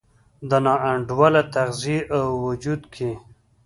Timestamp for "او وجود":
2.17-2.81